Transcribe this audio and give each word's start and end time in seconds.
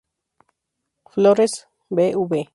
Flores, 1.11 1.67
Bv. 1.91 2.47